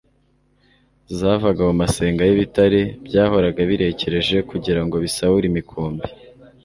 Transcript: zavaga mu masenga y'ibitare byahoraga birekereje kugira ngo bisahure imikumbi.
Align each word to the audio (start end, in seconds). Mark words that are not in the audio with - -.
zavaga 1.17 1.61
mu 1.69 1.75
masenga 1.81 2.21
y'ibitare 2.25 2.79
byahoraga 3.07 3.59
birekereje 3.69 4.37
kugira 4.49 4.81
ngo 4.85 4.95
bisahure 5.03 5.45
imikumbi. 5.51 6.05